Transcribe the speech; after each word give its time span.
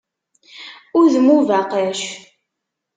Udem 0.99 1.27
ubaqac. 1.37 1.99